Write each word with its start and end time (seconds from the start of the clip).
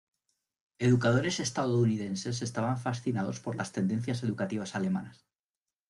Educadores 0.79 1.39
estadounidenses 1.39 2.41
estaban 2.41 2.79
fascinados 2.79 3.39
por 3.39 3.55
las 3.55 3.71
tendencias 3.71 4.23
educativas 4.23 4.73
alemanas. 4.75 5.27